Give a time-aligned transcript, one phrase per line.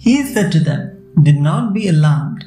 [0.00, 2.46] He said to them, Do not be alarmed.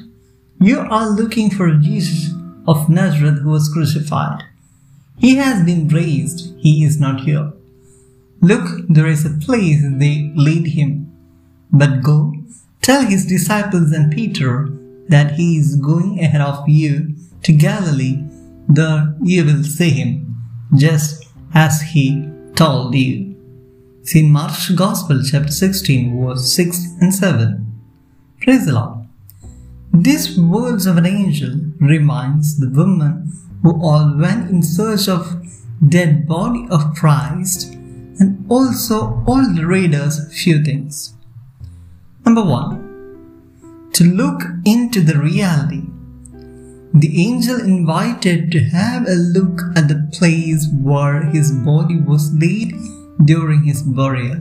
[0.60, 2.34] You are looking for Jesus
[2.66, 4.42] of Nazareth who was crucified.
[5.18, 6.52] He has been raised.
[6.58, 7.52] He is not here.
[8.40, 11.12] Look, there is a place they laid him.
[11.70, 12.34] But go,
[12.82, 14.68] tell his disciples and Peter
[15.08, 18.18] that he is going ahead of you to Galilee.
[18.68, 20.42] There you will see him,
[20.74, 23.33] just as he told you.
[24.04, 27.80] See Mark's Gospel, chapter 16, verse 6 and 7.
[28.42, 29.08] Praise the Lord.
[29.94, 33.32] These words of an angel reminds the woman
[33.62, 35.42] who all went in search of
[35.88, 37.72] dead body of Christ
[38.20, 41.14] and also all the readers few things.
[42.26, 45.84] Number one, to look into the reality.
[46.92, 52.74] The angel invited to have a look at the place where his body was laid
[53.24, 54.40] during his burial.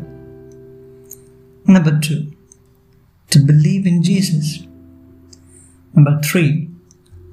[1.65, 2.31] Number two,
[3.29, 4.65] to believe in Jesus.
[5.93, 6.69] Number three,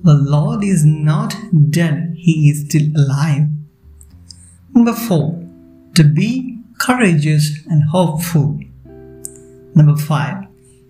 [0.02, 1.34] the Lord is not
[1.70, 3.48] dead, He is still alive.
[4.74, 5.46] Number four,
[5.94, 8.58] to be courageous and hopeful.
[9.74, 10.46] Number five,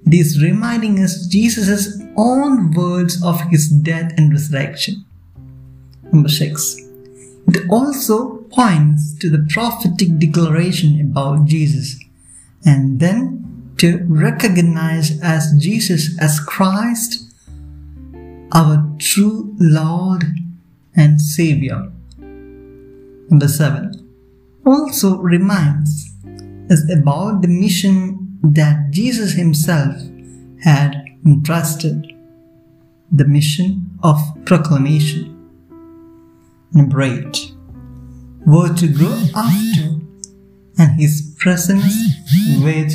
[0.06, 5.04] it is reminding us Jesus' own words of his death and resurrection.
[6.12, 6.76] Number six,
[7.48, 11.98] it also points to the prophetic declaration about Jesus
[12.64, 17.32] and then to recognize as Jesus as Christ,
[18.52, 20.24] our true Lord
[20.94, 21.90] and Savior.
[22.18, 24.06] Number seven,
[24.66, 26.12] also reminds
[26.70, 29.96] us about the mission that Jesus himself
[30.62, 32.12] had entrusted
[33.10, 35.36] the mission of proclamation.
[36.72, 37.49] Number 8
[38.46, 40.00] were to go after
[40.78, 41.94] and his presence
[42.62, 42.92] with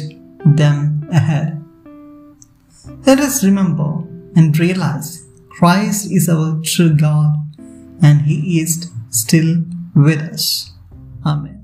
[0.58, 1.64] them ahead.
[3.06, 4.04] Let us remember
[4.36, 7.36] and realize Christ is our true God
[8.02, 9.64] and he is still
[9.96, 10.72] with us.
[11.26, 11.55] Amen.